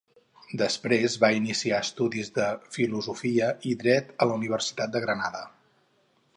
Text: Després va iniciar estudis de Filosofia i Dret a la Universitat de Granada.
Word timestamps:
Després 0.61 1.17
va 1.23 1.29
iniciar 1.39 1.81
estudis 1.89 2.33
de 2.39 2.47
Filosofia 2.77 3.53
i 3.73 3.77
Dret 3.87 4.11
a 4.25 4.29
la 4.33 4.41
Universitat 4.41 4.97
de 4.97 5.07
Granada. 5.09 5.47